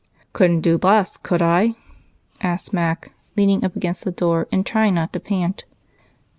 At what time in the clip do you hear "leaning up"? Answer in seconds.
3.37-3.75